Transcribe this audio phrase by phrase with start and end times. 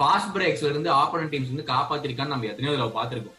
[0.00, 3.36] Fast பிரேக்ஸ்ல இருந்து ஆப்போனன் teams வந்து காப்பாத்திருக்கான்னு நம்ம எத்தனையோ தடவை பார்த்துருக்கோம்.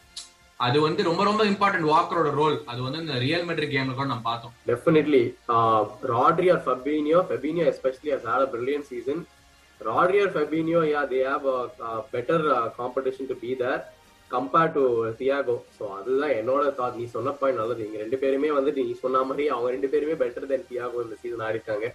[0.60, 4.26] அது வந்து ரொம்ப ரொம்ப இம்பார்ட்டன்ட் வாக்கரோட ரோல் அது வந்து இந்த ரியல் மெட்ரிக் கேம்ல கூட நம்ம
[4.30, 4.52] பார்த்தோம்.
[4.70, 5.22] Definitely
[5.54, 5.80] Uh,
[6.10, 9.18] Rodri Fabinho Fabinho, Fabinho especially has had a Fabinho season.
[11.12, 11.20] They
[11.54, 11.64] or
[12.12, 12.44] better
[12.78, 13.82] competition to have their
[14.30, 15.10] compare to uh,
[15.78, 17.82] so to அதுதான் என்னோட தாட் நீ சொன்ன பாயிண்ட் நல்லது.
[17.88, 21.44] இங்க ரெண்டு பேருமே வந்துட்டு நீ சொன்ன மாதிரி அவங்க ரெண்டு பேருமே பெட்டர் தென் தியாகோ இந்த season
[21.48, 21.88] ஆடிருக்காங்க.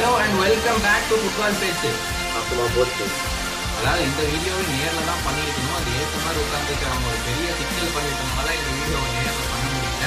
[0.00, 1.88] Hello and welcome back to football பேச்சு
[2.36, 3.06] அப்புறமா போச்சு.
[3.78, 8.46] அதாவது இந்த வீடியோவை நேர்ல தான் பண்ணிருக்கணும் அது ஏற்ற மாதிரி உட்காந்துட்டு அவங்க ஒரு பெரிய சிக்கல் பண்ணிட்டனால
[8.60, 10.06] இந்த வீடியோவை நேர்ல பண்ண முடியல.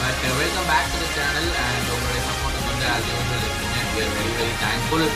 [0.00, 3.78] But welcome back to the channel and உங்களுடைய சப்போர்ட் வந்து அது வந்து இருக்கீங்க.
[4.02, 5.08] Are very very thankful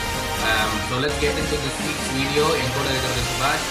[0.89, 3.69] so let's get into this week's video என் கூட இருக்கிறது சுபாஷ்.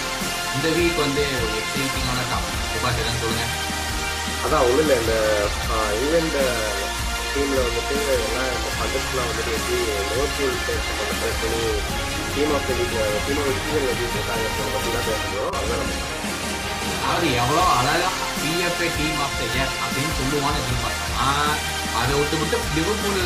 [0.56, 3.46] இந்த வீக் வந்து ஒரு எக்ஸைட்டிங்கான டாபிக் சுபாஷ் எதாவது சொல்லுங்க.
[4.44, 4.98] அதான் ஒன்றும் இல்லை.
[5.02, 5.14] இந்த
[5.98, 6.44] இங்கிலாந்து
[7.34, 9.78] டீம்ல வந்துட்டு எல்லாம் பண்டஸ்லாம் வந்துட்டு எப்படி
[10.12, 11.62] லோக்கல் பேர் பண்ணி
[12.34, 12.74] team of the
[13.24, 15.54] team of season எப்படி போட்டாங்க பற்றி தான் பேசணும்.
[15.58, 16.02] அதான் நம்ம
[17.00, 21.28] அதாவது எவ்வளோ அழகா PFA team of the year அப்படின்னு சொல்லுவான்னு எதிர்பார்த்தா
[21.98, 23.20] அதை விட்டு விட்டு லிவர்பூல்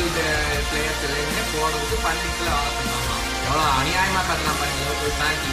[0.65, 3.15] பிளேயர்ஸ் எல்லாமே போடுறதுக்கு பண்டிகையில் ஆட சொன்னாங்க
[3.45, 5.45] எவ்வளோ அநியாயமா பேசலாம் பாருங்க லிவர்பூல் ஃபேன்ஸ்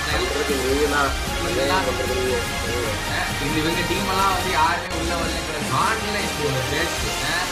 [3.41, 6.49] இந்த இவங்க டீம் எல்லாம் வந்து யாருமே உள்ள வரலங்கிற காண்டில் இப்போ
[7.29, 7.47] அஹ்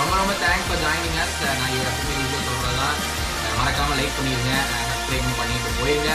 [0.00, 2.96] ரொம்ப ரொம்ப தேங்க்ஸ் ஃபார் ஜாயினிங் அஸ் நான் இவர் எப்பவுமே வீடியோ சொல்றதெல்லாம்
[3.42, 4.52] அஹ் மறக்காம லைக் பண்ணிடுங்க
[4.90, 6.12] சப்ஸ்கிரைப் பண்ணிட்டு போயிருங்க.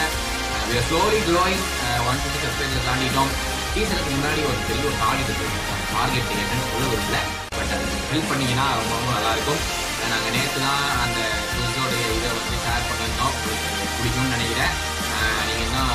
[0.68, 1.20] we are slowly
[2.08, 3.32] one fifty subscriber தாண்டிட்டோம்.
[3.74, 5.60] சீசனுக்கு முன்னாடி ஒரு பெரிய ஒரு டார்கெட் இருக்கு.
[5.94, 7.18] டார்கெட் என்னன்னு சொல்ல விரும்பல
[7.56, 9.62] பட் அது ஹெல்ப் பண்ணிங்கன்னா ரொம்ப ரொம்ப நல்லாயிருக்கும்
[10.12, 11.18] நாங்கள் நேற்று தான் அந்த
[11.52, 13.34] குவிஸோடைய இதை வந்து ஷேர் பண்ணியிருந்தோம்.
[13.96, 14.74] பிடிக்கும்னு நினைக்கிறேன்.
[15.48, 15.94] நீங்கள் இன்னும்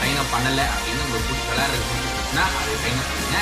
[0.00, 3.38] சைன் அப் பண்ணலை அப்படின்னு உங்களுக்கு பிடிச்ச விளையாடுறது பிடிச்சிருச்சுன்னா அதை சைன் அப் பண்ணுங்க.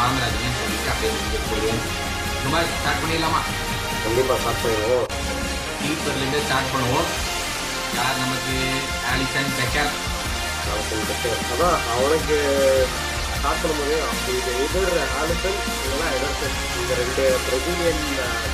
[0.00, 1.12] மறந்துடாதீங்கன்னு சொல்லிட்டு அப்படியே
[1.48, 1.84] போயிடுவோம்.
[2.44, 3.40] ரொம்ப ஸ்டார்ட் பண்ணிடலாமா?
[4.04, 5.06] கண்டிப்பா ஸ்டார்ட் பண்ணுவோம்
[5.80, 7.08] கீப்பர்லேருந்து ஸ்டார்ட் பண்ணுவோம்.
[7.96, 8.54] யார் நமக்கு
[9.10, 9.92] ஆலிசன் பெக்கர்
[11.52, 12.36] அதான் அவனுக்கு
[13.36, 13.96] ஸ்டார்ட் பண்ணும்போது
[14.34, 18.02] இது எதிர் ஆலிசன் இல்லைன்னா எடர்சன் இந்த ரெண்டு பிரசிலியன்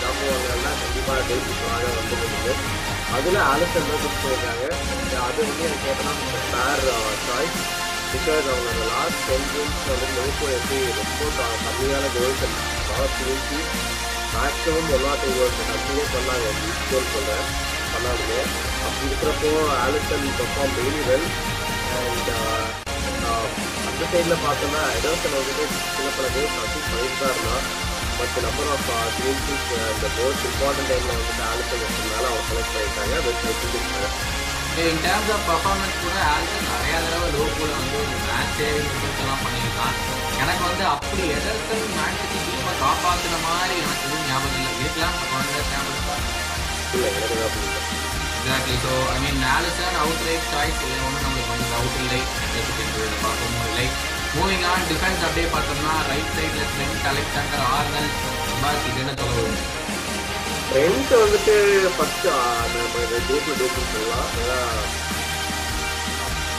[0.02, 2.54] ஜாம்புவாங்கெல்லாம் கண்டிப்பாக ஜெயிச்சுக்காக வந்துருந்தது
[3.16, 4.66] அதில் ஆலிசன் தான் பண்ணியிருக்காங்க.
[5.26, 6.12] அது வந்து எனக்கு கேட்டனா
[6.50, 6.84] ஃபேர்
[7.26, 7.60] சாய்ஸ்
[8.12, 11.26] பிகாஸ் அவங்க அந்த லாஸ்ட் டென் கேம்ஸ் வந்து லிவர்பூல் எப்படி ரொம்ப
[11.64, 12.44] கம்மியான கோல்ஸ்
[12.90, 13.58] லாஸ்ட் வீழ்ச்சி
[14.34, 16.48] maximum one or two goals continue பண்ணாங்க
[16.88, 17.46] கோல் சொல்கிறேன்
[17.92, 18.32] பண்ணாங்க
[18.80, 21.28] அப்படி இருக்கிறப்போ Alisson perform very well
[21.98, 22.30] and
[23.84, 27.64] அந்த சைடில் பார்த்தோம்னா எடர்சன் வந்துட்டு சில பல கோல்ஸ் அசீவ் பண்ணிட்டு தான் இருந்தான்
[28.18, 28.88] பட் நம்பர் ஆஃப்
[29.18, 29.48] டீம்ஸ்
[29.88, 34.08] இந்த மோஸ்ட் இம்பார்ட்டன்ட் டைமில் வந்துட்டு ஆலிசன் இருக்கிறதுனால அவங்க செலக்ட் பண்ணியிருக்காங்க பெஸ்ட் வச்சுருக்காங்க
[34.88, 38.90] இன் டேர்ம்ஸ் ஆஃப் பர்ஃபார்மன்ஸ் கூட ஆலிசன் நிறைய தடவை லோகோல வந்து ஒரு மேட்ச் சேவிங்
[39.44, 39.96] பண்ணியிருக்கான்.
[40.42, 44.72] எனக்கு வந்து அப்படி எதர்சன் மேட்சுக்கு டீமை காப்பாற்றுற மாதிரி எனக்கு எதுவும் ஞாபகம் இல்லை.
[44.82, 45.98] இருக்கலாம் குழந்தை ஞாபகம்
[48.40, 49.96] exactly so I mean Alisson
[50.28, 50.98] outright choice இல்லை.
[51.06, 52.20] ஒன்றும் நம்மளுக்கு வந்து டவுட் இல்லை.
[52.44, 53.86] எங்களுக்கு பார்க்கவும் இல்லை.
[54.36, 58.10] மூவிங் ஆன் டிஃபென்ஸ் அப்படியே பார்த்தோம்னா ரைட் சைடில் ஸ்ட்ரென்த் அலெக்சாண்டர் ஆர்னல்
[58.62, 59.12] பாஸ் இது என்ன
[60.72, 61.54] சொல்ல வந்துட்டு
[61.94, 62.26] ஃபர்ஸ்ட்
[62.72, 64.28] நம்ம இந்த டூப்பு சொல்லலாம்.
[64.40, 64.58] ஏன்னா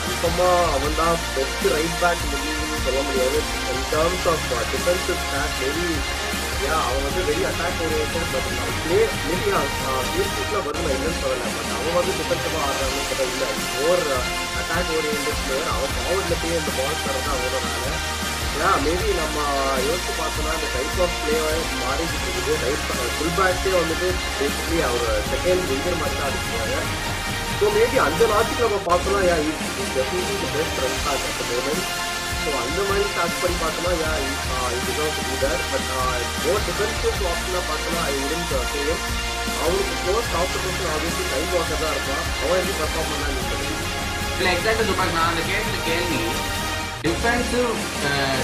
[0.01, 3.39] கன்ஃபார்மாக அவன் தான் பெஸ்ட் ரைட் பேக் முடியும்னு சொல்ல முடியாது.
[3.71, 5.87] In terms of defensive stack very
[6.65, 9.49] yeah அவன் வந்து வெரி அட்டாக் ஓரியன்ட் பட் அவன் பிளே மேபி
[10.17, 11.47] யூஸ்ஃபுல்லாக வருது நான் இல்லைன்னு சொல்லலை.
[11.57, 13.49] பட் அவன் வந்து டிஃபென்சிவாக ஆடுறான்னு கேட்டால் இல்லை.
[13.77, 14.03] மோர்
[14.59, 17.99] அட்டாக் ஓரியன்ட் பிளேயர் அவன் ஃபார்வர்டில் போய் இந்த பால் தரதான் அவனோட வேலை.
[18.61, 19.37] ஏன்னா மேபி நம்ம
[19.85, 22.53] யோசிச்சு பார்த்தோம்னா அந்த டைப் ஆஃப் பிளேவை மாறிக்கிட்டு இருக்குது.
[22.63, 22.83] ரைட்
[23.15, 26.77] ஃபுல் பேக்கே வந்துட்டு பேசிக்கலி அவர் செகண்ட் விங்கர் மாதிரி தான் அடிச்சுருக்காங்க
[27.57, 29.37] ஸோ மேபி அந்த லாஜிக் நம்ம பார்த்தோம்னா yeah
[29.95, 31.87] definitely best run back at moment
[32.43, 34.13] so அந்த மாதிரி ஸ்டார்ட் பண்ணி பார்த்தோம்னா யா
[34.77, 35.89] இதுதான் லீடர் பட்
[36.43, 39.03] மோர் டிஃபென்சிவ் ஆப்ஷனாக பார்த்தோம்னா ஐ உடன் சேம்
[39.57, 43.39] அவனுக்கு most competition obviously time Walker தான் இருப்பான் அவன் எப்படி பர்ஃபார்ம் பண்ணாங்க
[44.33, 46.21] இல்லை எக்ஸாக்டாக சொல்லுவாங்க நான் அந்த கேட்ட கேள்வி
[47.05, 47.69] டிஃபென்சிவ்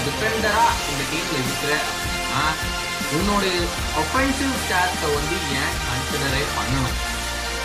[0.04, 2.42] டிஃபெண்டராக uh, இந்த டீமில் இருக்கிற அப்படின்னா
[3.16, 3.44] உன்னோட
[4.00, 6.96] ஒஃபென்சிவ் ஸ்டாட்ஸை வந்து ஏன் கன்சிடரே பண்ணணும்?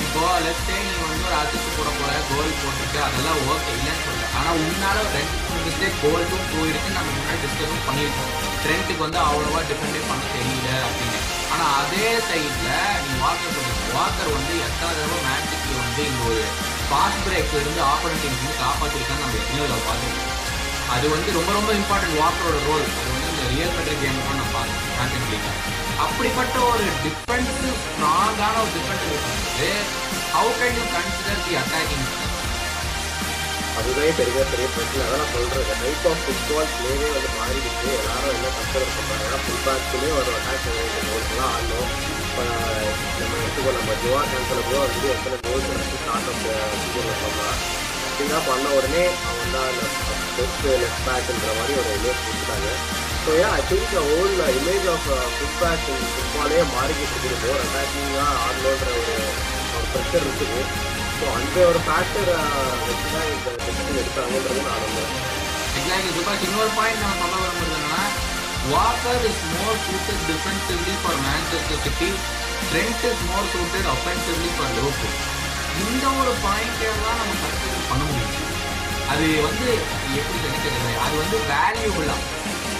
[0.03, 4.27] இப்போ லெஃப்டே நீ வந்து ஒரு அசிஸ்ட் போட போகிற கோல் போட்டுட்டு அதெல்லாம் ஓகே இல்லைன்னு சொல்ல.
[4.37, 8.31] ஆனால் உன்னால ரெண்டு மூணு மிஸ்டேக் கோல்ஸும் போயிருக்கு நம்ம முன்னாடி டிஸ்கஸும் பண்ணியிருக்கோம்.
[8.63, 11.19] ட்ரெண்ட்டுக்கு வந்து அவ்வளோவா டிஃபெண்டே பண்ண தெரியல அப்படின்னு.
[11.53, 12.71] ஆனால் அதே சைடில்
[13.05, 16.43] நீ வாக்கர் பண்ணுங்க வாக்கர் வந்து எத்தனை தடவை மேட்சுக்கு வந்து இங்கே ஒரு
[16.87, 20.32] ஃபாஸ்ட் பிரேக்ல இருந்து ஆப்போனன்ட் வந்து காப்பாற்றிருக்கான்னு நம்ம எத்தனையோ பார்த்துருக்கோம்.
[20.93, 24.53] அது வந்து ரொம்ப ரொம்ப இம்பார்ட்டன்ட் வாக்கரோட ரோல் அது வந்து இந்த ரியல் மெட்ரிக் கேம் தான் நான்
[24.55, 25.51] பார்த்தேன் சாம்பியன் லீக்ல
[26.03, 29.69] அப்படிப்பட்ட ஒரு டிஃபென்சிவ் ஸ்ட்ராங்கான ஒரு டிஃபென்ஸ் இருக்கும்போது
[30.35, 32.07] how can you consider the attacking
[33.77, 35.03] அதுதான் பெரிய பெரிய பிரச்சனை.
[35.05, 37.87] அதான் நான் சொல்றேன் டைப் ஆஃப் ஃபுட்பால் பிளேவே வந்து மாறிடுச்சு.
[37.95, 40.67] எல்லாரும் என்ன கஷ்டம் பண்றாங்கன்னா ஏன்னா பேக்ஸ்லேயே ஒரு அட்டாக்
[41.07, 41.89] கோல்ஸ்லாம் ஆடணும்
[42.25, 42.43] இப்போ
[43.17, 46.45] நம்ம எடுத்துக்கோ நம்ம ஜுவா கேன்சல் கூட வந்து எத்தனை கோல்ஸ் வந்து ஸ்டார்ட் அப்
[47.23, 47.82] பண்ணலாம்
[48.13, 49.77] அப்படின்னா பண்ண உடனே அவன் தான்
[50.35, 52.69] பெஸ்ட் லெஃப்ட் பேக்குன்ற மாதிரி ஒரு இமேஜ் கொடுத்துட்டாங்க.
[53.23, 57.37] So and I think whole image of foot back ஃபுட்பாலே மாறிக்கிட்டு இருக்குது.
[57.43, 59.15] மோர் அட்டாக்கிங்காக ஆடணுன்ற ஒரு
[59.75, 60.59] ஒரு ப்ரெஷர் இருக்குது.
[61.17, 65.13] ஸோ அந்த ஒரு ஃபேக்டர் uh, வச்சு தான் இந்த டெசிஷன் எடுத்தாங்கன்றது நான் நம்புறேன்.
[65.77, 67.73] எக்ஸாக்ட்லி சுபாஷ் இன்னொரு பாயிண்ட் நான் சொல்ல வரும்போது
[68.73, 72.09] Walker is more suited defensively for Manchester City
[72.69, 75.17] Trent is more suited offensively for Liverpool
[75.83, 78.39] இந்த ஒரு பாயிண்ட் எல்லாம் நம்ம கன்சிடர் பண்ண முடியும்.
[79.13, 79.67] அது வந்து
[80.19, 82.17] எப்படி நினைக்கிறது அது வந்து வேல்யூபிளா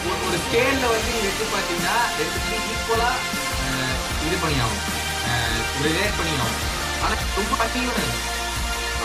[0.10, 3.10] ஒரு ஒரு ஸ்கேல்ல வந்து எடுத்து பார்த்தீங்கன்னா ரெண்டுத்தையும் ஈக்குவலா
[4.28, 4.84] இது பண்ணி ஆகும்
[5.86, 6.62] ரிலேட் பண்ணி ஆகும்
[7.04, 7.92] ஆனா ரொம்ப அட்டீவ்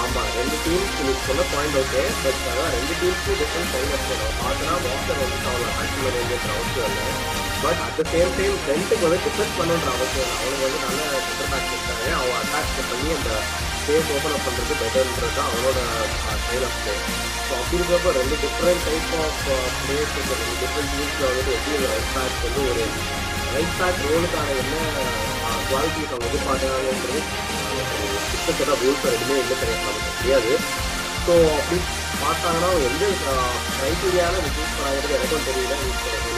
[0.00, 4.75] ஆமா ரெண்டு டீம்ஸ் நீங்க சொன்ன பாயிண்ட் ஓகே பட் அதான் ரெண்டு டீம்ஸ்க்கு டிஃப்ரெண்ட் டைம் இருக்கு பார்த்தனா
[4.84, 7.06] பார்த்தோன்னா வந்து அவனை ஆக்டிவ் பண்ணுங்கிற அவசியம் இல்லை.
[7.62, 10.37] But at the same time ரெண்டுக்கு வந்து டிஃபெண்ட் பண்ணுன்ற அவசியம் இல்லை.
[10.43, 13.32] அவனுக்கு வந்து நல்ல சென்டர் பேக் இருக்காங்க அவங்க அட்டாக் பண்ணி அந்த
[13.88, 15.79] ஸ்பேஸ் ஓப்பன் அப் பண்ணுறது பெட்டர்ன்றது தான் அவனோட
[16.40, 16.94] ஸ்டைல் ஆஃப் பிளே
[17.44, 19.38] ஸோ அப்படி இருக்கிறப்ப ரெண்டு different type of
[19.79, 22.85] plays different டீம்ஸில் வந்து எப்படி ஒரு ரைட் பேக் வந்து ஒரு
[23.55, 24.76] ரைட் பேக் ரோலுக்கான என்ன
[25.70, 27.23] குவாலிட்டிஸ் அவங்க எதிர்பார்க்குறாங்கன்றது
[28.31, 30.52] கிட்டத்தட்ட ரூல்ஸ் எதுவுமே இல்லை கிடையாது நமக்கு தெரியாது.
[31.25, 31.79] ஸோ அப்படி
[32.23, 33.06] பார்த்தாங்கன்னா அவங்க எந்த
[33.76, 35.75] க்ரைட்டீரியாவில் சூஸ் பண்ணாங்கிறது எனக்கும் தெரியல.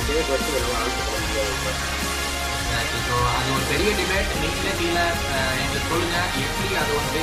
[0.02, 1.99] இதே வரைக்கும் என்னால் ஆன்சர் பண்ண முடியாது.
[3.10, 5.04] ஸோ அது ஒரு பெரிய டிபேட் நீங்களே கீழே
[5.62, 6.18] எங்களுக்கு சொல்லுங்க.
[6.46, 7.22] எப்படி அது வந்து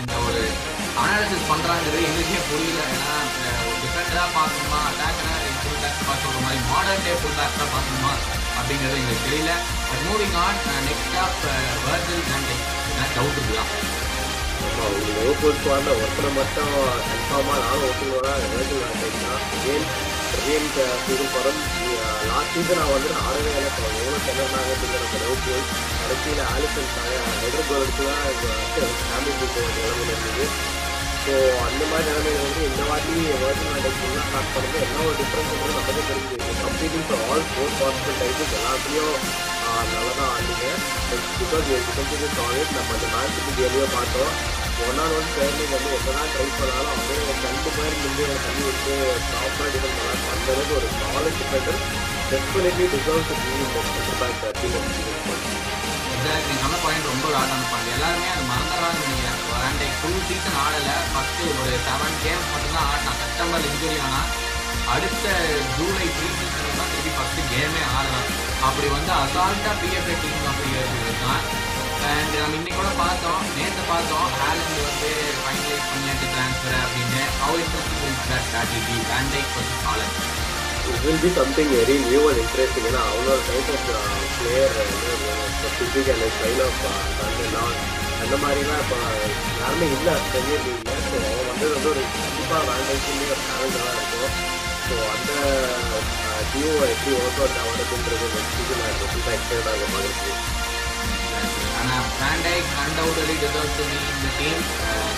[0.00, 0.42] இந்த ஒரு
[1.02, 2.80] அனாலிசிஸ் பண்ணுறாங்கிறது எங்களுக்கே புரியல.
[2.94, 3.16] ஏன்னா
[3.66, 8.12] ஒரு டிஃபெண்டரா பார்க்கணுமா அட்டாக்கரா ஃபுல் பேக் பார்க்க மாதிரி மாடர்ன் டே ஃபுல் பேக்கா பார்க்கணுமா
[8.58, 9.52] அப்படிங்கிறது எங்களுக்கு தெரியல.
[9.88, 11.44] But moving on next up
[11.86, 12.52] Virgil and
[13.16, 13.70] doubt இருக்கலாம்
[14.64, 16.74] ஆமாம் உங்களுக்கு ஸ்குவாடில் ஒருத்தனை மட்டும்
[17.10, 19.86] கன்ஃபார்மாக நானும் ஒருத்தங்களோட வேர்ஜல்
[20.34, 21.60] அகெயின் பிரேம் படம்
[22.30, 23.70] லாஸ்ட் சீசன் அவன் வந்து ஆடவே இல்லை.
[24.00, 25.64] எவ்வளோ செல்லாங்க அப்படிங்கிற நம்ம லிவர்பூல்
[26.00, 26.90] கடைசியில் ஆலிசன்
[27.42, 29.40] ஹெடர் கோல் எடுத்து தான் சாம்பியன்
[29.78, 30.46] நிலைமையில் இருந்தது.
[31.24, 31.34] ஸோ
[31.68, 36.02] அந்த மாதிரி நிலைமையில வந்து இந்த வாட்டி வேர்ஜன் நடக்கலாம் ஸ்டார்ட் பண்ணுறது என்ன ஒரு டிஃப்ரென்ஸ் வந்து நமக்கே
[36.10, 39.14] தெரிஞ்சு completing for all four possible types எல்லாத்தையும்
[39.92, 40.64] நல்லா தான் ஆடுங்க.
[41.40, 44.34] பிகாஸ் டிஃபென்சிவ் சாலிட் நம்ம அந்த மேட்ச் சிட்டி பார்த்தோம்.
[44.80, 48.94] ஒன் வந்து ஒன் பேர்லிங் வந்து எப்போதான் ட்ரை பண்ணாலும் அப்படியே ஒரு ரெண்டு மாதிரி நின்று தண்ணி விட்டு
[49.26, 51.80] ப்ராப்பராக டிஃபெண்ட் பண்ணலாம் அந்த அளவுக்கு ஒரு solid defender
[52.30, 54.36] definitely deserve to be இந்த சென்டர் பேக்
[56.12, 60.90] எக்ஸாக்ட்லி நல்ல பாயிண்ட் ரொம்ப வேடான பாயிண்ட் எல்லாருமே அது மறந்துடுறாங்கன்னு நினைக்கிறேன் அண்ட் ஃபுல் சீசன் ஆடல.
[61.12, 64.28] ஃபஸ்ட்டு ஒரு செவன் கேம்ஸ் மட்டும்தான் ஆடினா செப்டம்பர் இன்ஜுரி ஆனால்
[64.94, 65.26] அடுத்த
[65.74, 68.28] ஜூலை ப்ரீ சீசன் தான் திருப்பி ஃபஸ்ட்டு கேமே ஆடலாம்
[68.68, 71.44] அப்படி வந்து அசால்ட்டாக பிஎஃப்ஏ டீம் அப்படி இயர் இருக்கான்
[72.08, 73.40] அண்ட் நம்ம um, இன்னைக்கு கூட பார்த்தோம்.
[73.56, 74.28] நேற்று பார்த்தோம்.
[74.40, 75.10] ஹேலண்ட் வந்து
[75.40, 77.22] ஃபைனலைஸ் பண்ணியாச்சு ட்ரான்ஸ்ஃபர் அப்படின்னு.
[77.40, 80.16] How interesting is that strategy Van Dijk versus Haaland
[80.90, 83.84] it will be something very new and interesting ஏன்னா அவ்வளோ type of
[84.38, 84.76] player
[85.56, 86.80] specific and style of
[88.22, 88.96] அந்த மாதிரிலாம் இப்போ
[89.60, 90.14] யாருமே இல்லை.
[90.30, 94.34] பிரீமியர் லீக்ல ஸோ அவங்க வந்து வந்து ஒரு கண்டிப்பாக வேண்டாம் ஒரு டேலண்டாக இருக்கும்.
[94.88, 95.32] ஸோ அந்த
[95.90, 100.68] uh, டியூ எப்படி ஒர்க் அவுட் ஆகிறதுன்றது நெக்ஸ்ட் சீசன் நான் ரொம்ப எக்ஸைட் ஆக மாதிரி இருக்குது
[101.80, 104.62] ஆனா Van Dijk undoubtedly deserve to be இந்த டீம்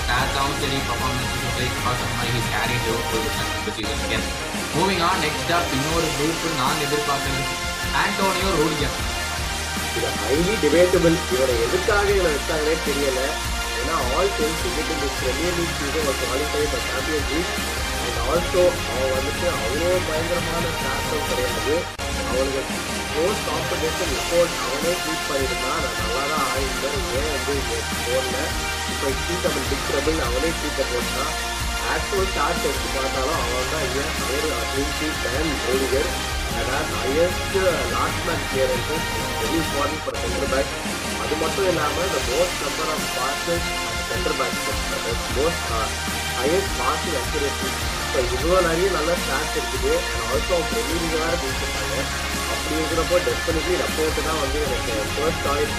[0.01, 4.25] ஸ்டார்ஸாவும் சரி பர்ஃபார்மன்ஸும் சரி பார்க்குற மாதிரி ஹி கேரி லிவர்பூல் இந்த season again.
[4.75, 7.43] Moving on next up இன்னொரு குரூப் நான் எதிர்பார்க்கறது
[8.03, 8.99] ஆண்டோனியோ ரூடிகர்
[9.97, 13.21] இது ஹைலி டிபேட்டபிள் இவரை எதுக்காக இவரை வச்சாங்கன்னே தெரியல.
[13.81, 17.53] ஏன்னா ஆல் செல்சி கிட்ட இந்த பிரீமியர் லீக் சீசன் ஒரு qualify for champion league
[17.99, 21.75] and also அவன் வந்துட்டு அவ்வளோ பயங்கரமான ஸ்டார்ட்டும் கிடையாது.
[22.33, 22.63] அவனுக்கு
[23.13, 27.01] க்ளோஸ் காம்படிஷன் ரிப்போர்ட் அவனே ட்வீட் பண்ணியிருந்தான் நான் நல்லா தான் ஆயிருந்தேன்.
[27.17, 28.37] ஏன் வந்து இங்கே போடல?
[28.93, 31.35] இப்போ ட்வீட் அவன் டிக்ரபிள் அவனே ட்வீட்டை போட்டான்.
[31.93, 36.11] ஆக்சுவல் சார்ஜ் எடுத்து பார்த்தாலும் அவன் தான் ஏன் ஹையர் அபிலிட்டி டேன் ரோடிகர்
[36.61, 37.57] அதாவது highest
[37.93, 39.09] last match clearances
[39.41, 40.73] very important for centre back
[41.23, 43.67] அது மட்டும் இல்லாமல் இந்த most number of passes
[44.09, 44.59] centre back
[45.37, 45.67] most
[46.39, 47.69] highest passing accuracy
[48.15, 49.93] இப்போ இவ்வளோ நிறைய நல்ல ஸ்டாட்ஸ் இருக்குது.
[50.07, 51.95] அண்ட் ஆல்சோ பிரீமியர் வேறு பேசியிருக்காங்க
[52.53, 55.73] அப்படி இருக்கிறப்போ டெஃபினெட்லி ரப்போர்ட்டு தான் வந்து எனக்கு first choice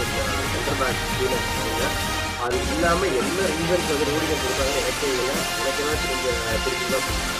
[0.54, 2.00] centre back team of
[2.46, 5.28] அது இல்லாமல் என்ன ரீசன்ஸ் வந்து ரூடிங்க கொடுத்தாங்கன்னு எனக்கு இல்லை
[5.60, 6.26] எனக்கு தான் திரும்ப
[6.66, 7.40] திருப்பி தான் புரியும்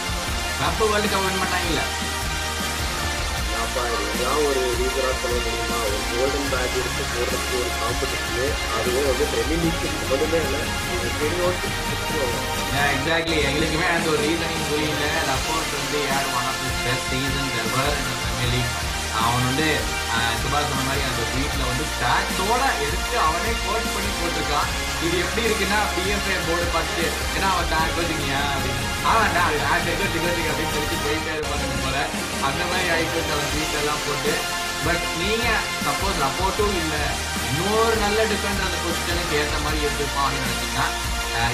[0.60, 1.82] கப்பு வேர்ல்டு கப் வின் பண்ணாங்கல்ல?
[3.74, 5.78] அப்பா இதெல்லாம் ஒரு ரீசனாக சொல்ல முடியுமா?
[5.86, 10.60] ஒரு கோல்டன் பேக் எடுத்து போடுறதுக்கு ஒரு காம்படிஷனு அதுவும் வந்து பிரீமியர் லீக் இல்லை.
[10.94, 11.56] இது தெரியும்.
[12.92, 15.04] எக்ஸாக்ட்லி எங்களுக்குமே அந்த ஒரு ரீசனிங் புரியல.
[15.30, 18.70] ரப்போர்ட் வந்து யார் one of this best seasons ever இந்த பிரீமியர்
[19.22, 19.66] அவன் வந்து
[20.42, 24.70] சுபாஷ் சொன்ன மாதிரி அந்த வீட்டில் வந்து ஸ்டாட்ஸோட எடுத்து அவனே கோட் பண்ணி போட்டிருக்கான்.
[25.06, 28.40] இது எப்படி இருக்குன்னா பிஎஃப்ஏ போர்டு பார்த்துட்டு ஏன்னா அவன் டேக் வச்சுக்கியா
[29.04, 31.96] அப்படின்னு ஆமாண்டா அது டேக் வச்சுக்க வச்சுக்க அப்படின்னு சொல்லிட்டு போயிட்டே இருப்பாங்க போல
[32.48, 34.32] அந்த மாதிரி ஆயிப்போச்சு அவன் ட்வீட் எல்லாம் போட்டு
[34.86, 35.46] பட் நீங்க
[35.84, 37.02] சப்போஸ் சப்போர்ட்டும் இல்லை
[37.48, 40.86] இன்னொரு நல்ல டிஃபெண்டர் அந்த பொசிஷனுக்கு ஏற்ற மாதிரி எடுத்துருப்போம் அப்படின்னு நினைச்சீங்கன்னா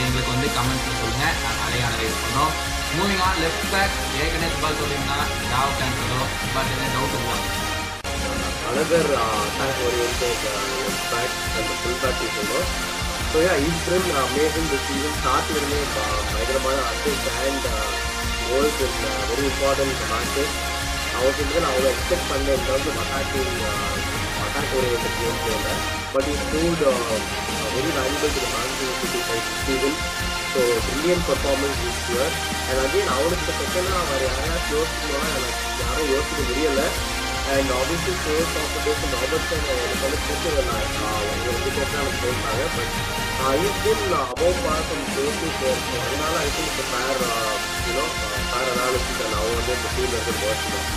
[0.00, 1.26] எங்களுக்கு வந்து கமெண்ட்ஸ்ல சொல்லுங்க.
[1.42, 2.52] நாங்கள் நிறைய அனலைஸ் பண்ணோம்
[2.95, 5.19] மூவிங் ஆன் லெஃப்ட் பேக் ஏற்கனவே பால் சொல்லிங்கன்னா
[5.52, 6.21] டாவ் கேன்சலோ
[6.54, 7.49] பட் என்ன டவுட் இல்லை
[8.71, 10.21] another uh, attack left
[11.12, 12.61] back அந்த ஃபுல் பேக் the
[13.33, 14.79] ஸோ yeah, each film uh, made in the
[16.31, 17.67] பயங்கரமான urgent and
[18.47, 18.81] world
[19.29, 20.55] very important matches
[21.13, 23.43] அவங்க வந்து நான் அவ்வளோ எக்ஸ்பெக்ட் பண்ணேன் இந்த வந்து மட்டாக்கு
[24.41, 24.97] மட்டாக்கோடைய
[25.45, 25.69] game
[26.15, 26.83] but it dude
[27.75, 29.97] very valuable to five season
[30.53, 32.35] so brilliant performance is year
[32.69, 36.89] and again அவனுக்கு செகண்டாக அவர் யாரையாவது யோசிக்கணும் எனக்கு யாரும் யோசிக்க முடியலை
[37.51, 40.75] and obviously force of days Robertson எனக்கு வந்து பிடிச்சதில்ல
[41.11, 42.97] அவங்க ரெண்டு பேர் தான் எனக்கு போட்டாங்க but
[43.67, 47.23] is been above par from four to four so அதனால I think fair
[47.87, 48.07] you know
[48.47, 50.89] fair analysis and அவங்க வந்து இந்த டீம் வந்து ஒர்க் தான்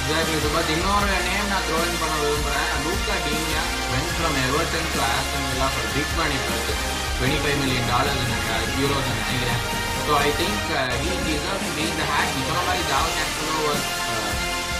[0.00, 5.00] எக்ஸாக்ட்லி சுபாத் இன்னொரு நேம் நான் த்ரோ இன் பண்ண விரும்புகிறேன் Lucas Digne went from Everton to
[5.06, 8.32] Aston Villa for big money purchase twenty five million dollars
[8.78, 9.60] euros நினைக்கிறேன்
[10.04, 10.70] so I think
[11.02, 13.58] he deserve to be இந்த ஹேக் இப்போ மாதிரி Joao Cancelo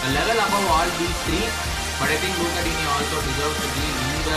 [0.00, 1.40] was level above all the three
[2.00, 3.85] but I think Lucas Digne also deserve to be
[4.17, 4.31] இந்த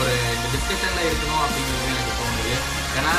[0.00, 2.54] ஒரு இந்த டிஸ்கஷனில் இருக்கணும் அப்படிங்கிறது எனக்கு தோணுது
[3.00, 3.14] ஏன்னா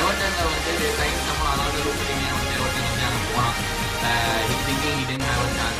[0.00, 3.56] எவர்டனில் வந்து சைன் சம்பளம் அதாவது லூக்கா டீனியா வந்து எவர்டன் வந்து அங்கே போனான்
[4.48, 5.78] he thinking he didn't have a chance.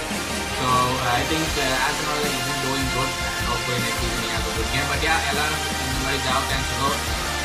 [0.58, 3.10] So uh, I think uh, as an order, he's been doing good.
[3.28, 4.88] And hopefully next season he has a good game.
[4.92, 6.90] But yeah, எல்லாரும் இந்த மாதிரி Joao Cancelo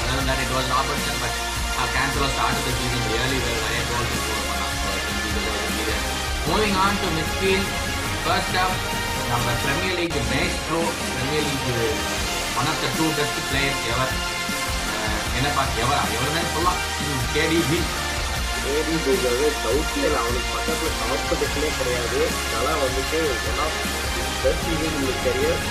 [0.01, 1.33] other than that it was Robertson, but
[1.79, 3.57] uh, Cancelo started the season really well.
[3.65, 4.75] நிறைய goals score பண்ணான்.
[4.77, 7.15] So I think he deserves on to there.
[7.17, 7.67] Moving on to midfield.
[8.25, 8.73] First up,
[9.29, 11.69] நம்ம Premier League maestro, Premier League
[12.55, 14.13] one of the two best ever ever
[14.97, 16.79] Uh, என்னப்பா எவரா எவருமே சொல்லலாம்.
[17.33, 17.79] KDP
[18.71, 22.21] ஏடி filter டவுட்டே இல்லை அவனுக்கு பக்கத்தில் காம்படிஷனே கிடையாது.
[22.55, 23.77] அதனால் வந்துட்டு one of
[24.41, 25.61] best season career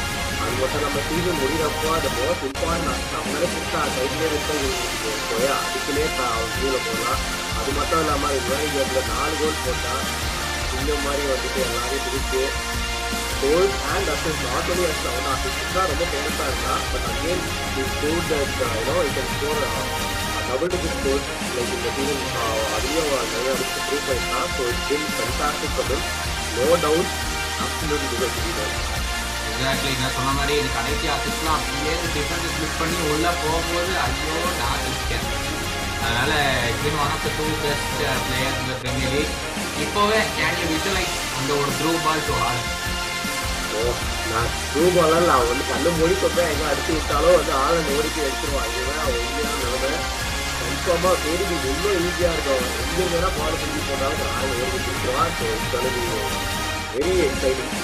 [0.42, 4.70] அது மட்டும் நம்ம சீசன் முடிகிறப்போ அந்த மோஸ்ட் இம்பார்ட்டன்ட் நம்மளே கொடுத்தா கைட்லேயே போய்?
[5.58, 7.20] அதுக்குள்ளே அவன் கீழே போகலாம்
[7.58, 10.04] அது மட்டும் இல்லாமல் அது மாதிரி நாலு கோல் போட்டால்
[10.76, 12.42] இந்த மாதிரி வந்துட்டு எல்லாரையும் இருக்கு
[13.40, 17.42] goal and assist not only assist அவன் அசிஸ்ட் தான் ரொம்ப ஃபேமஸாக இருந்தா but again
[17.80, 19.62] is prove that you know it can score
[20.48, 22.20] double digit scores like இந்த டீம்
[22.76, 25.90] அதிகம் நிறைய அடிச்சு prove பண்ணிருந்தான் so it's been fantastic for
[26.56, 27.10] no doubt
[27.64, 28.66] absolute deserve to
[29.48, 34.82] exactly நான் சொன்ன மாதிரி இது கடைசி அசிஸ்ட்லாம் அப்படியே டிஃபென்ஸ் மிஸ் பண்ணி உள்ளே போகும்போது ஐயோ நான்
[34.88, 35.26] இருக்கேன்
[36.00, 36.32] அதனால
[36.70, 39.34] it's one of the two best players இந்த பிரீமியர் லீக்
[39.84, 42.60] இப்போவே கேன் யூ விஷுவலைஸ் அந்த ஒரு த்ரூ பால் டு ஆல்
[43.78, 43.80] ஓ
[44.30, 48.70] நான் த்ரூ பாலர் அவன் வந்து கண்ணு மூடி கொண்டு எங்கே அடிச்சு விட்டாலும் வந்து ஆளை ஓடிக்கு எடுத்துருவான்.
[48.76, 49.90] இதுதான் அவன் உண்மையான நிலைமை.
[50.60, 52.56] கன்ஃபார்மாக பேருக்கு இன்னும் ஈஸியாக இருக்கும்.
[52.56, 55.32] அவன் எங்கே வேணால் பால் பண்ணி போட்டாலும் ஆளை ஓடி கொடுத்துருவான்.
[55.38, 55.74] So it's
[56.94, 57.74] very exciting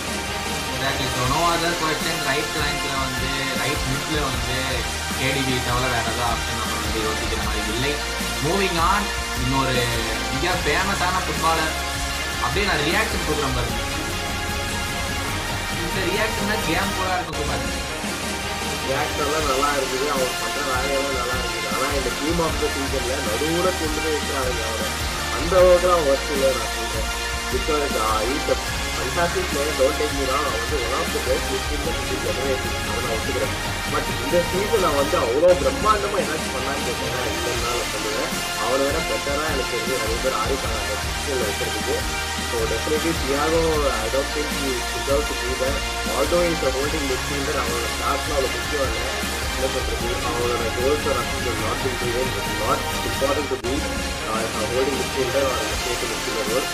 [0.73, 3.31] exactly so no other question right லைன்ஸில் வந்து
[3.61, 4.57] ரைட் மிட்ல வந்து
[5.19, 7.93] கேடிபி தவிர வேற ஏதாவது ஆப்ஷன் நம்ம வந்து யோசிக்கிற மாதிரி இல்லை.
[8.45, 9.07] மூவிங் ஆன்
[9.43, 9.83] இன்னொரு
[10.33, 11.75] மிக ஃபேமஸான ஃபுட்பாலர்
[12.45, 13.81] அப்படியே நான் ரியாக்ஷன் கொடுக்குறேன் பாருங்க.
[15.83, 17.67] இந்த ரியாக்ஷன் கேம் கூட இருக்கும் குமார்
[18.87, 20.07] ரியாக்டர்லாம் நல்லா இருக்குது.
[20.15, 21.69] அவர் பண்ணுற வேலையெல்லாம் நல்லா இருக்குது.
[21.75, 24.89] ஆனால் இந்த டீம் ஆஃப் த சீசனில் நடுவில் கொண்டு போய் வைக்கிறாங்க அவரை.
[25.37, 27.09] அந்த அளவுக்கு அவன் ஒர்க் இல்லை நான் சொல்கிறேன்
[27.53, 27.97] பிகாஸ்
[28.35, 28.57] இந்த
[29.13, 33.11] ஃபண்டாஸ்டிக் மேலே டவுன் டேக் மீ தான் வந்து one of the best fifteen fifteen generation நான்
[33.15, 33.55] ஒத்துக்கிறேன்.
[33.93, 37.11] பட் இந்த சீசன் நான் வந்து அவ்வளோ பிரம்மாண்டமாக ஏதாச்சும் பண்ணான்னு கேட்டேன்.
[37.33, 38.31] இல்லைன்னா நான் சொல்லுவேன்
[38.63, 41.97] அவனை விட பெட்டராக எனக்கு வந்து நிறைய பேர் ஆடிப்பாங்க அந்த சீசனில் வைக்கிறதுக்கு
[42.49, 43.61] so definitely Thiago
[43.97, 45.79] I don't think he deserve to be there
[46.15, 49.11] although is holding midfielder அவனோட ஸ்டார்ட்லாம் அவ்வளோ முக்கியம் இல்லை.
[49.55, 52.17] என்ன பண்ணுறது அவனோட goals rising not been
[52.63, 53.75] not important to be
[54.73, 56.69] holding midfielder அவனோட state midfielder role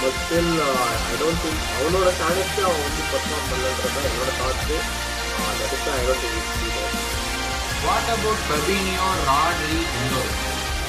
[0.00, 0.52] but still
[1.06, 4.78] I don't think அவனோட ஸ்டாண்டர்ட்ஸ்க்கு அவன் வந்து பர்ஃபார்ம் பண்ணலன்றது தான் என்னோட thoughts
[5.60, 6.80] that I don't think
[7.84, 10.34] what about Fabinho Rodri indoor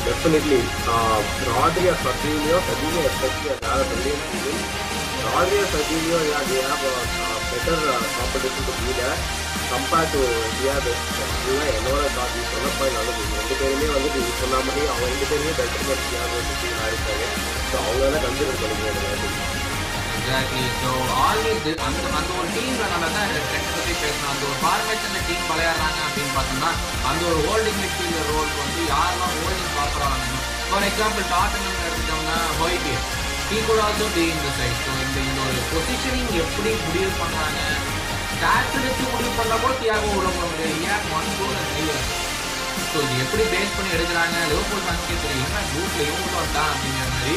[0.05, 0.59] Definitely.
[0.85, 4.57] Uh, Rodri or Fabinho, Fabinho especially has had a brilliant season.
[5.25, 6.19] Rodri or Fabinho,
[9.75, 10.21] compare to
[10.65, 10.93] have a,
[11.69, 15.83] என்னோட thought சொன்ன point நல்லது ரெண்டு பேருமே வந்து நீ சொன்ன மாதிரி அவங்க ரெண்டு பேருமே பெட்டர்
[15.89, 17.25] பட் தியாகோ வந்து டீம் ஆடிட்டாங்க
[17.65, 19.43] ஸோ அவங்க தான் கன்சிடர் பண்ணிக்கிறேன்
[20.17, 20.91] எக்ஸாக்ட்லி ஸோ
[21.23, 24.29] ஆல்வேஸ் அந்த அந்த ஒரு டீம் நம்ம தான் ரெண்டு பற்றி பேசணும்.
[24.31, 26.71] அந்த ஒரு ஃபார்மேஷனில் டீம் விளையாடுறாங்க அப்படின்னு பார்த்தோம்னா
[27.09, 30.23] அந்த ஒரு ஹோல்டிங் மிட்ஃபீல்டர் ரோலுக்கு வந்து யாரெல்லாம் ஹோல்டிங் பார்க்குறாங்க
[30.69, 33.05] ஃபார் எக்ஸாம்பிள் டாட்டன் எடுத்துட்டோம்னா ஹொய்பியர்
[33.49, 37.59] ஹீ கூட ஆல்சோ பி இந்த சைட் ஸோ இந்த இந்த ஒரு பொசிஷனிங் எப்படி முடிவு பண்ணுறாங்க
[38.45, 41.93] ஸ்டாட்ஸ் வச்சு முடிவு பண்ணால் கூட தியாகம் உள்ள போட முடியாது ஏன் ஒன் கோல் அண்ட்
[42.89, 44.35] ஸோ இது எப்படி பேஸ் பண்ணி எடுக்கிறாங்க?
[44.49, 45.47] லிவர்பூல் ஃபேன்ஸ்க்கே தெரியும்.
[45.47, 47.35] என்ன குரூப்பில் இவங்களும் வந்துட்டான் அப்படிங்கிற மாதிரி.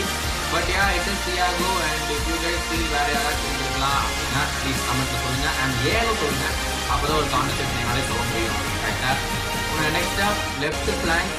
[0.52, 4.84] பட் ஏன் it is Thiago and if you guys feel வேறு யாராவது தெரிஞ்சிருக்கலாம் அப்படின்னா ப்ளீஸ்
[4.88, 6.50] கமெண்ட்டில் சொல்லுங்கள் அண்ட் ஏன்னு
[6.92, 8.60] அப்போ தான் ஒரு கான்வர்சேஷன் என்னால் சொல்ல முடியும்.
[8.82, 10.22] கரெக்டாக நெக்ஸ்ட்
[10.64, 11.34] லெஃப்ட் பிளாங்க்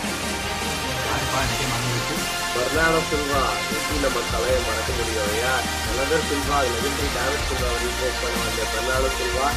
[1.13, 3.41] அதுப்பா எனக்கே மறந்துருச்சு பர்னாடோ சில்வா
[3.73, 5.51] எப்படி நம்ம தலையை மறக்க முடியும் ஐயா
[5.89, 8.47] another Silva legendary David Silva replace பண்ணுவாங்க.
[8.49, 9.47] வந்த Bernardo Silva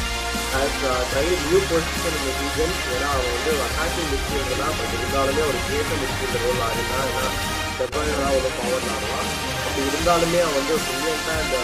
[0.53, 6.45] has new position இந்த சீசன் ஏன்னா அவன் வந்து வக்காசி மிஸ்ஃபீல்டர் பட் இருந்தாலுமே ஒரு கிரியேட்டிவ் மிஸ்ஃபீல்டர்
[6.45, 7.31] ரோல் ஆடினா ஏன்னா
[7.77, 9.29] செப்பாயினா ஒரு பவர் ஆடுவான்
[9.65, 11.57] அப்படி இருந்தாலுமே அவன் வந்து ப்ரில்லியண்ட்டாக இந்த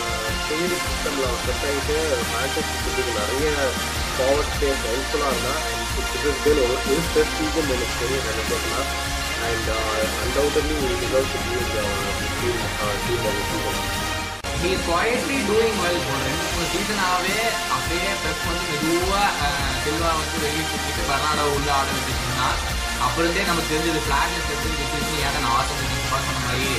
[0.50, 1.98] டெய்லி சிஸ்டமில் அவன் செட் ஆகிட்டு
[2.32, 3.54] மேன்செஸ்டர் சிட்டிக்கு நிறைய
[4.16, 5.62] ஃபார்வர்ட் ஸ்பேஸ் ஹெல்ப்ஃபுல்லாக இருந்தான்
[6.18, 6.76] இது ஒரு
[7.08, 8.28] ஸ்பெஸ் சீசன் எனக்கு தெரியும்.
[8.30, 8.82] நினைக்கிறேன்னா
[9.42, 9.70] and
[10.22, 11.80] undoubtedly deserve to be in the
[12.34, 12.58] team,
[13.06, 13.80] team of season
[14.62, 17.36] he is quietly doing well ஒரு ரெண்டு மூணு சீசனாகவே
[17.76, 19.52] அப்படியே பெப் வந்து மெதுவாக
[19.84, 22.48] சில்வா வந்து வெளியே தூக்கிட்டு கர்நாடகா உள்ள ஆட வச்சுட்டு
[23.06, 26.72] அப்புறந்தே நமக்கு தெரிஞ்சது ஃபிளாட்னஸ் தெரிஞ்சு இந்த ஏன்னா நான் ஆசை சொன்ன மாதிரி.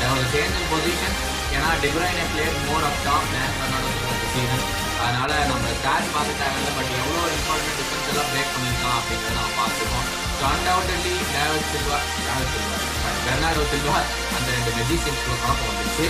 [0.00, 1.16] தேர் சேஞ்ச் இன் பொசிஷன்
[1.54, 4.64] ஏன்னா De Bruyne player more of top man Karnataka season
[5.00, 10.08] அதனால நம்ம ஸ்டாட் பார்க்க தேவையில்லை பட் எவ்வளோ இம்பார்ட்டன்ட் டிஃபென்ஸ் எல்லாம் பிரேக் பண்ணியிருக்கான் அப்படிங்கிறத நம்ம பார்த்துருக்கோம்.
[10.38, 10.96] So undoubtedly
[11.32, 12.76] David Silva David Silva
[13.24, 13.96] Bernardo Silva
[14.36, 16.06] அந்த ரெண்டு மெஜிசியன்ஸ்க்குள்ள குழப்பம் வந்துச்சு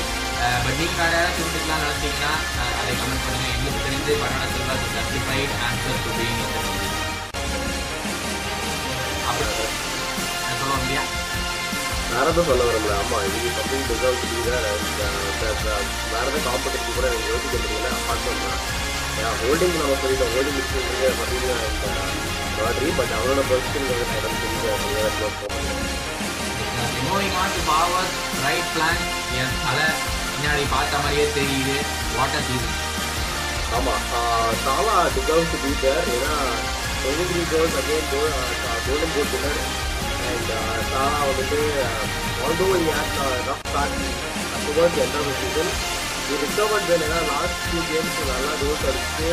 [0.65, 2.33] பட் நீங்கள் வேறு யாராவது தெரிஞ்சுக்கலாம் நினச்சிங்கன்னா
[2.79, 6.59] அதை கமெண்ட் பண்ணுங்கள் எங்களுக்கு தெரிஞ்சு Bernardo Silva is justified answer to being இந்த
[9.29, 9.47] அப்படி
[10.61, 11.03] சொல்ல முடியா?
[12.13, 12.93] வேற சொல்ல வரல.
[13.01, 14.65] ஆமா இது something deserve to be there
[16.13, 20.33] வேற எதாவது காம்படிஷன் கூட எனக்கு யோசிக்க முடியல அப்பார்ட் ஃப்ரம் ஹோல்டிங் நம்ம சொல்லிட்டோம்.
[20.35, 20.59] ஹோல்டிங்
[21.19, 24.67] பார்த்தீங்கன்னா இந்த ராட்ரி பட் அவரோட பொசிஷன் வந்து நான் இடம் தெரிஞ்ச
[25.17, 25.57] க்ளோஸ் போக
[27.05, 27.63] moving on to
[28.45, 29.03] right plan
[29.39, 29.87] என் தலை
[30.31, 31.77] பின்னாடி பார்த்த மாதிரியே தெரியுது
[32.15, 32.77] வாட்டர் சீசன்
[33.77, 34.05] ஆமாம்
[34.65, 36.35] Salah deserve to be there ஏன்னா
[37.01, 39.61] twenty three goals again golden goal winner
[40.29, 40.53] and
[40.91, 41.61] Salah வந்துட்டு
[42.43, 43.17] although had
[43.49, 43.99] rough start
[44.67, 45.73] towards end of season
[46.23, 49.29] இது ரிகவர்ட் வெல் ஏன்னா லாஸ்ட் டூ கேம்ஸ் நல்லா கோல்ஸ் அடிச்சு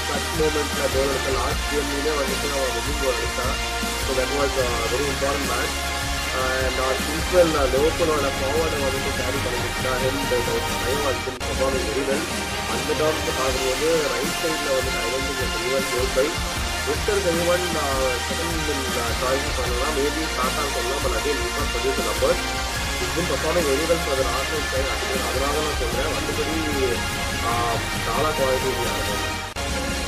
[0.00, 3.56] ஃபர்ஸ்ட் மூமெண்ட்ஸில் goal அடித்த last கேம்லேயே வந்துட்டு அவன் வின்னிங் கோல் அடித்தான்
[4.00, 4.58] so that was
[4.92, 5.78] very important match
[6.76, 10.56] நான் சிம்பிள் லோக்கலோட ஃபார்வர்டை வந்துட்டு கேரி பண்ணிக்கிட்டா ஹெல்த் ஐயோ
[11.40, 12.26] பர்ஃபார்மிங் வெரி வெல்
[12.72, 15.26] அந்த டேர்ம்ஸ் பார்க்கும்போது ரைட் சைடில் வந்து Ivan
[15.62, 16.26] even goal by
[16.86, 17.66] mister கனிவன்
[18.26, 18.88] second
[19.20, 22.36] choice பண்ணலாம் மேபி ஸ்டார்ட் சொல்லலாம் பட் அதே you can number
[22.94, 24.92] it's been performing very well for ஆர்சல் side
[25.28, 25.56] அதனால
[28.06, 28.70] చాలా quality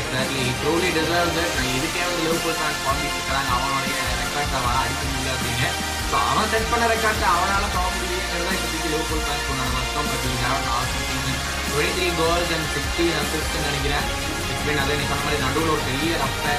[0.03, 5.03] exactly truly deserve that நான் இதுக்கே வந்து லிவர்பூல் ஃபேன்ஸ் பாம்பிட்டு இருக்காங்க அவனுடைய ரெக்கார்ட் அவன் அடிக்க
[5.11, 5.68] முடியல அப்படின்னு.
[6.11, 10.35] ஸோ அவன் செட் பண்ண ரெக்கார்ட் அவனால காம முடியலைங்கிறத இப்போதைக்கு லிவர்பூல் ஃபேன்ஸ் சொன்னாங்க மொத்தம் but we
[10.44, 10.61] have
[11.70, 14.07] twenty three goals and sixty அசிஸ்ட்னு நினைக்கிறேன்.
[14.50, 16.55] இட்ஸ் பின் அதே நீ சொன்ன மாதிரி நடுவில் ஒரு பெரிய ரப்பை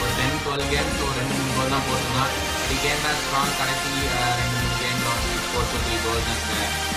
[0.00, 2.32] ஒரு டென் டுவெல் கேம்ஸ் ஒரு ரெண்டு மூணு கோல் தான் போட்டிருந்தான்.
[2.64, 3.92] த்ரீ கேம் தான் ஸ்ட்ராங் கடைசி
[4.40, 5.20] ரெண்டு மூணு கேம் தான்
[5.50, 6.44] four to three goals and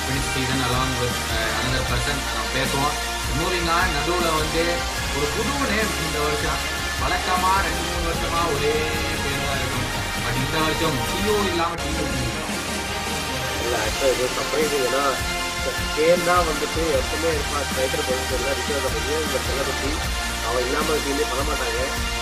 [0.03, 1.21] finish season along with
[1.59, 2.97] another person நம்ம பேசுவோம்.
[3.39, 4.63] மூவிங் ஆன் நடுவில் வந்து
[5.15, 6.59] ஒரு புது நேம் இந்த வருஷம்.
[7.01, 8.73] வழக்கமாக ரெண்டு மூணு வருஷமாக ஒரே
[9.23, 9.87] பேர் தான் இருக்கும்.
[10.23, 12.05] பட் இந்த வருஷம் டிஓ இல்லாமல் டிஓ
[13.63, 15.03] இல்லை ஆக்சுவலாக சர்ப்ரைஸ் ஏன்னா
[15.95, 19.91] கேம் தான் வந்துட்டு எப்பவுமே இருப்பான் ஸ்ட்ரைக்கர் பொசிஷனில் ரிசர்வ் பண்ணி இந்த செலபத்தி
[20.47, 21.79] அவன் இல்லாமல் டீமே பண்ண மாட்டாங்க.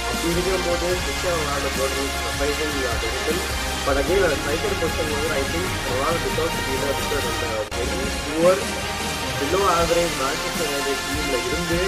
[0.08, 3.42] அப்படி இருக்கிற போது கிறிஸ்டியன் விளாடும் போது சர்ப்ரைசிங் டெசிஷன்
[3.86, 7.46] பட் அகெயின் அந்த ஸ்ட்ரைக்கர் பொசிஷன் வந்து I think Ronaldo deserve because அந்த
[7.78, 8.62] very poor
[9.40, 11.80] below average Manchester United டீமில் இருந்து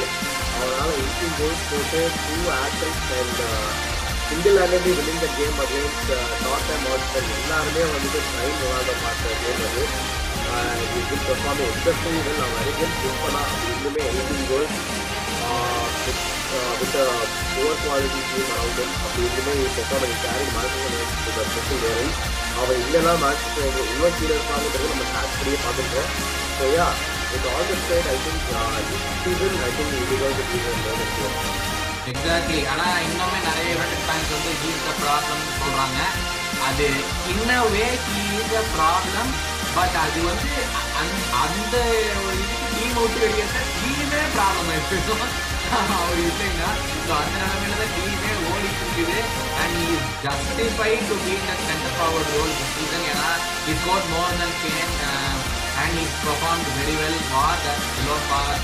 [0.55, 3.41] அவரால் எயிட்டீன் கோல்ஸ் போட்டு two actors and
[4.25, 9.63] single handedly winning the game against dot and master எல்லாருமே வந்துட்டு drain Ronaldo பார்த்த கேம்
[9.67, 9.83] அது.
[10.99, 13.25] இது பெர்ஃபார்ம் எக்ஸப்ஷனி வெல் நான் வரைக்கும் புக்
[13.71, 14.77] இன்னுமே eighteen goals
[16.77, 16.95] with
[17.51, 21.13] poor quality team around அப்படி இன்னுமே பெர்ஃபார்ம் கேரி மார்க்கெட்
[21.47, 22.11] ஸ்பெஷல் வேரல்
[22.57, 23.45] அவர் இல்லைனா மேட்ச்
[23.83, 26.09] இன்னும் கீழே இருப்பாங்கிறது நம்ம மேட்ச் படியே பார்த்துருக்கோம்
[26.57, 26.87] so yeah
[27.31, 28.45] with all the spread, with all the state I think
[29.23, 31.03] season I think இது வாஸ் சீசன் மோர்
[32.09, 35.99] எக்ஸாக்ட்லி ஆனால் இன்னுமே நிறைய யுனைடெட் ஃபேன்ஸ் வந்து ஹீஸ் த ப்ராப்ளம் சொல்கிறாங்க
[36.67, 36.87] அது
[37.33, 39.29] இன்னவே he is a problem
[39.75, 41.75] but அது வந்து அ- அந்த- அந்த
[42.19, 45.17] ஒரு இதுக்கு டீம் விட்டு வெளியேற்ற டீமே ப்ராப்ளம் ஆயிடுச்சு.
[45.97, 46.69] அவர் இல்லைன்னா
[47.01, 49.17] ஸோ அந்த நிலமையில தான் டீமே ஓடிட்டு இருக்குது.
[49.61, 53.29] And is justified to be the centre forward role season ஏன்னா
[53.67, 54.95] it got more than Kane
[55.82, 58.58] And I perform very well for the below for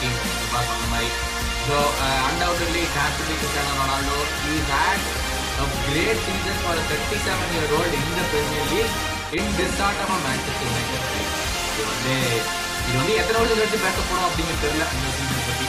[0.00, 1.10] team சொன்ன மாதிரி
[1.66, 4.16] So uh, undoubtedly it has to be Cristiano Ronaldo.
[4.40, 5.00] He's had
[5.56, 8.92] a great season for a 37 year old in the Premier League
[9.34, 11.32] in this sort of a Manchester United side.
[11.72, 12.14] இது வந்து
[12.84, 15.66] இது வந்து எத்தனை வருஷம் கழிச்சு பேச போறோம் அப்படிங்கிறது தெரியல இந்த சீசன் பத்தி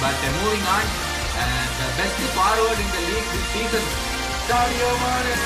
[0.00, 0.88] but moving on
[1.78, 3.88] the best forward in the league this season
[4.48, 5.36] Sadio Mane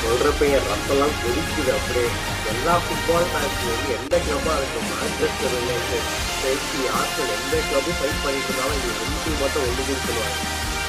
[0.00, 2.08] சொல்றப்ப என் ரத்தம்லாம் கொதிக்குது அப்படியே
[2.51, 6.09] எல்லா ஃபுட்பால் ஃபேன்ஸ்லையும் எந்த கிளப்பாக இருக்கும் மேன்செஸ்டர் யுனைடெட்
[6.41, 10.37] செல்சி ஆர்சல் எந்த கிளப்பும் ஃபைட் பண்ணிட்டு இருந்தாலும் இது ரெண்டு டீம் மட்டும் ஒன்று கூட சொல்லுவாங்க.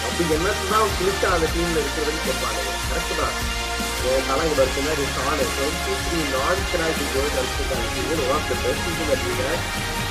[0.07, 2.61] அப்படி என்னத்தான் கிளிச்சா அந்த டீமில் இருக்கிறதுன்னு கேட்பாங்க.
[2.91, 3.37] கரெக்டு தான்.
[4.11, 4.57] என் தலை இங்க
[5.17, 7.89] சாணு twenty three non penalty goal அடிச்சிருக்காங்க.
[7.95, 9.61] Season one of the best அப்படிங்கிறேன்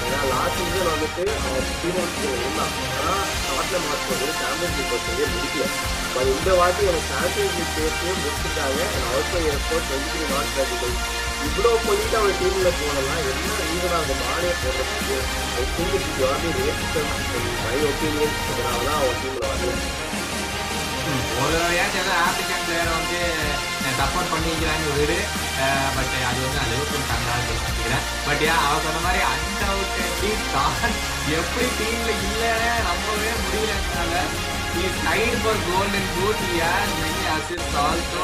[0.04, 1.98] ஏன்னா லாஸ்ட் சீசன் வந்துட்டு அவன் டீம்
[2.42, 5.66] இருந்தான் ஆனால் டாட்ல மார்க் வந்து வந்து முடிக்கல.
[6.14, 8.80] பட் இந்த வாட்டி அவன் சாம்பியன்ஸ் பேசியே முடிச்சிருக்காங்க.
[8.94, 14.14] And also effort twenty three non penalty இவ்வளோ பண்ணிட்டு அவன் டீம்ல போனலாம் என்ன ரீசனாக அந்த
[14.22, 15.18] மாடே போடுறதுக்கு?
[15.56, 17.12] I think it's purely racism
[17.64, 19.74] my opinion அதனால தான் அவன் டீம்ல வரல.
[21.36, 23.20] ஒரு தடவையாச்சும் ஏதோ ஆப்பிரிக்கன் பிளேயரை வந்து
[24.00, 25.18] சப்போர்ட் பண்ணிக்கிறாங்க வீடு
[25.96, 30.32] பட் அது வந்து நான் லிவர்பூல் தங்களால் பட் ஏன் அவன் சொன்ன மாதிரி அன்டவுட்டட்லி
[31.38, 33.32] எப்படி டீமில் இல்லைன்னு நம்பவே
[34.72, 38.24] முடியலனால is tied for golden boot யார் many assists also.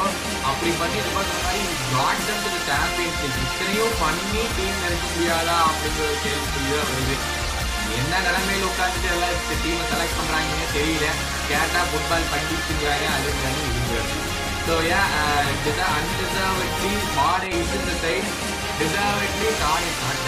[0.50, 1.62] அப்படி பண்ணி இது மாதிரி சொன்ன மாதிரி
[1.94, 7.16] நாட் டம் டு சாம்பியன்ஸ் லீக் இத்தனையும் பண்ணி டீம் நினைக்க முடியாதா அப்படிங்கிற ஒரு கேள்விக்குரிய வருது.
[7.98, 11.06] என்ன நிலைமையில உட்காந்துட்டு எல்லாம் டீமை செலக்ட் பண்றாங்கன்னு தெரியல.
[11.50, 14.14] கேட்டா ஃபுட்பால் படிச்சுங்கிறாங்க அதுங்கிறாங்க இதுங்கிறாங்க
[14.66, 15.10] ஸோ ஏன்
[15.96, 18.30] undeservedly Mane is in the side
[18.80, 20.24] deservedly Don is not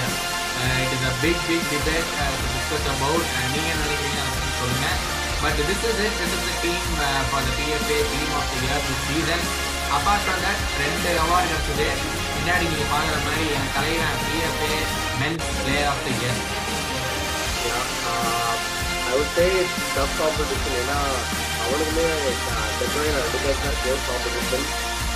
[0.83, 2.11] it is a big big debate
[2.45, 4.99] discuss about நீங்கள் நினைக்கிறீங்க அப்படின்னு சொல்லுங்கள்
[5.39, 6.87] சொல்லுங்க but this is it this is the team
[7.31, 9.45] for the PFA team of the year this season
[9.97, 11.89] apart from that ரெண்டு award கிடைச்சது
[12.35, 14.79] பின்னாடி நீங்க பாக்குற மாதிரி என் தலைவன் PFA
[15.21, 16.41] men's player of the year
[19.07, 19.47] I would say
[19.95, 20.99] tough competition ஏன்னா
[21.63, 24.67] அவனுக்குமே டெக்னாலஜி ரெண்டு பேர் தான் game competition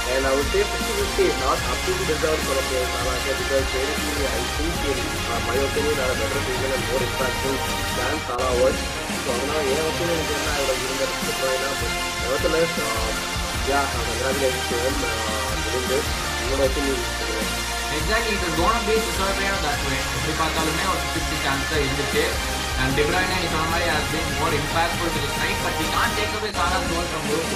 [0.06, 2.88] and I would say fifty fifty not up to deserve சொல்ல முடியாது.
[3.04, 3.94] நான் because very
[4.30, 4.86] I think
[5.46, 7.60] my opinion are better and more impactful
[7.96, 8.50] than Salah
[9.24, 12.78] so அதனால் என் ஒப்பீனியனுக்கு என்ன அவரோட இருந்ததுக்கு டெக்னாலஜினா பட் நெவர்த்தலஸ்
[13.68, 15.98] யா கங்க்ராச்சுலேஷன் இருந்து
[16.38, 17.04] உங்களோட opinion
[17.96, 22.24] exactly it is gonna be deserved that way எப்படி பார்த்தாலுமே ஒரு ஃபிஃப்டி சான்ஸ் தான் இருந்துச்சு
[22.80, 26.16] அண்ட் டிப்ராய்னா நீ சொன்ன மாதிரி has been more impactful to the strike but we can
[26.18, 27.54] take away Salah goal from group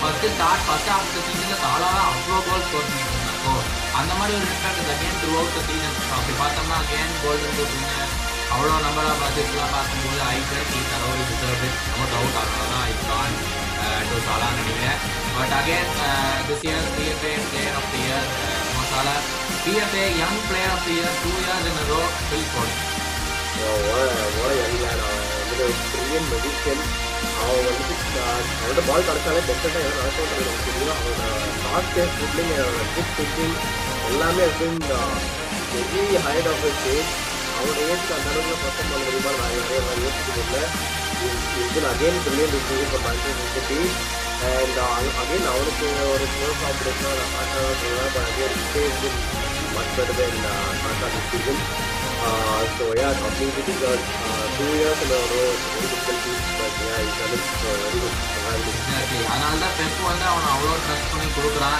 [0.00, 3.66] first start first of the சீசனில் Salah அவ்வளோ கோல் ஸ்கோர் பண்ணிட்டு இருந்தாங்க
[3.98, 9.08] அந்த மாதிரி ஒரு impact again throughout the season அப்படி பார்த்தோம்னா அகேன் கோல்டன் பூட் அவ்வளோ நம்பர்
[9.10, 11.78] ஆஃப் அசிஸ்ட்லாம் பார்க்கும்போது ஐ பெட் ஈ தரோடு டிசர்வ் இட்
[12.12, 13.36] டவுட் ஆகலாம் தான் ஐ கான்
[14.08, 14.48] டு சாலா.
[14.52, 15.00] நினைக்கிறேன்
[15.34, 15.90] but again
[16.48, 18.28] this year PFA player of the year
[18.76, 19.16] masala
[19.64, 22.74] PFA young player of the year two years in row Phil got
[25.90, 26.82] brilliant magician
[27.40, 30.98] அவன் வந்துட்டு அவனோட பால் கிடச்சாலே பெஸ்ட்டாக எதாவது நடக்கும் நமக்கு தெரியும்.
[30.98, 31.22] அவனோட
[31.62, 33.56] ஷார்ட் பேஸ் ட்ரிப்ளிங் அவனோட குட் திங்கிங்
[34.08, 34.78] எல்லாமே been
[35.72, 37.10] very height of the stage
[37.58, 40.62] அவனோட ஏஜுக்கு அந்த அளவுக்கு பர்ஃபார்ம் பண்ண முடியுமா நான் நிறைய நான் யோசிக்க இல்லை
[41.68, 43.80] இது அகைன் பிரில்லியன் இருக்குது இப்போ மேன்செஸ்டர் சிட்டி
[44.48, 44.80] அண்ட்
[45.22, 49.06] அகைன் அவனுக்கு ஒரு ஸ்லோர் காம்படிஷனாக நான் பார்த்தா சொல்லுவேன் but again stage
[49.76, 50.42] much better than
[50.82, 51.87] tata
[52.18, 56.38] this season so yeah, completely because uh, two years in a row, very difficult team,
[56.58, 58.14] but yeah, he's done it very good.
[58.28, 59.30] Congratulations.
[59.32, 61.78] அதனால தான் Pep வந்து அவனை அவ்வளோ trust பண்ணி கொடுக்குறான்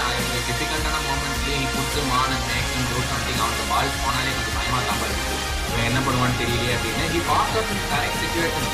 [0.49, 5.35] டிஃபிகல்ட்டான மூமெண்ட்லேயே நீ கொடுத்து மான அண்ட் டூ சம்திங் அவனுக்கு பால் போனாலே கொஞ்சம் பயமாக தான் இருக்கு
[5.69, 7.05] இவன் என்ன பண்ணுவான்னு தெரியலையே அப்படின்னு.
[7.15, 8.69] He pass up correct situation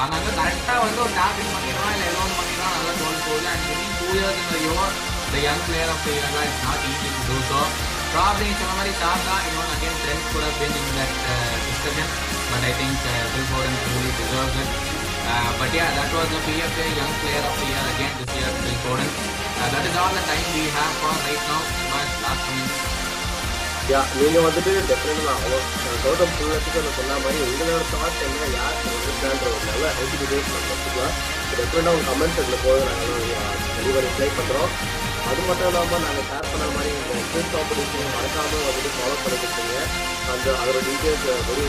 [0.00, 3.66] அதனால கரெக்டாக வந்து ஒரு டார்கெட் பண்ணிடுவான் இல்லை ஏதோ ஒன்று பண்ணிடுவான் நல்லா கோல் போகுது அண்ட்
[4.00, 4.94] டூ இயர்ஸ் இந்த your
[5.32, 7.60] the young player of the year it's not easy to do so
[8.12, 11.16] problem சொன்ன மாதிரி தாத்தா இன்னொன்று அகைன் ட்ரெண்ட் கூட been that
[11.66, 12.12] discussion
[12.50, 14.76] but I think Phil Foden truly deserves it
[15.30, 18.48] Uh, but yeah, that was the PFA Young Player of the Year again this year,
[18.50, 19.08] Phil Foden.
[19.52, 21.60] Uh, that is all the time we have for right now.
[21.86, 22.78] But last comments.
[23.88, 25.58] Yeah நீங்கள் வந்துட்டு டெஃபினட்டாக அவ்வளோ
[26.02, 30.72] Gautham full நான் சொன்ன மாதிரி உங்களோட thoughts என்ன யார் வந்துட்டான்ற ஒரு நல்ல ஹெல்த் டிபேட் நம்ம
[30.72, 31.14] வச்சுக்கலாம்
[31.50, 33.14] டெஃபினெட்டாக உங்கள் கமெண்ட்ஸ் இதில் போது நாங்கள்
[33.76, 34.72] தெளிவாக ரிப்ளை பண்ணுறோம்
[35.28, 39.76] அது மட்டும் இல்லாமல் நாங்கள் ஷேர் பண்ண மாதிரி இந்த குவிஸ் காம்படிஷன் மறக்காமல் வந்துட்டு ஃபாலோ பண்ணிக்கிட்டீங்க
[40.32, 41.66] அந்த அதோட டீட்டெயில்ஸ் வெரி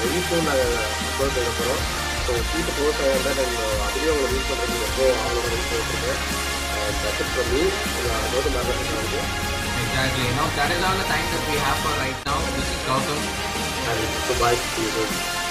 [0.00, 0.74] வெரி சூன் நாங்கள்
[1.08, 1.82] அப்லோட் பண்ண போகிறோம்
[2.26, 6.20] ஸோ சீட்டு க்ளோஸ் ஆகிருந்தால் நாங்கள் அதுலேயே உங்களை யூஸ் பண்ணுறது ரொம்ப அவங்களோட யூஸ் பண்ணிருக்கேன்
[6.78, 7.62] and that's it from me
[8.32, 9.20] Gautham மேகன் வந்து
[9.78, 10.26] Exactly.
[10.36, 12.38] Now that is all the time that we have for right now.
[12.50, 13.20] This is Gautam.
[13.86, 15.45] and goodbye to you.